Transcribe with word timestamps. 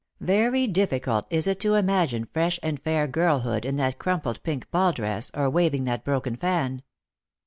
Yery 0.19 0.65
difficult 0.73 1.27
is 1.29 1.45
it 1.45 1.59
to 1.59 1.75
imagine 1.75 2.25
fresh 2.33 2.59
and 2.63 2.79
fair 2.81 3.05
girlhood 3.05 3.65
in 3.65 3.75
that 3.75 3.99
crumpled 3.99 4.41
pink 4.41 4.67
ball 4.71 4.91
dress, 4.91 5.29
or 5.35 5.47
waving 5.47 5.83
that 5.83 6.03
broken 6.03 6.35
fan. 6.35 6.81